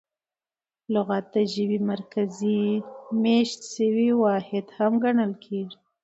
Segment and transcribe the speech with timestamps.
[0.93, 2.61] لغت د ژبي مرکزي
[3.21, 5.77] مېشت سوی واحد هم ګڼل کیږي.